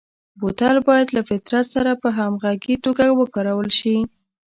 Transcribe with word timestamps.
بوتل 0.39 0.75
باید 0.87 1.07
له 1.15 1.21
فطرت 1.29 1.65
سره 1.75 1.91
په 2.01 2.09
همغږي 2.17 2.75
توګه 2.85 3.05
وکارول 3.19 3.69
شي. 3.79 3.95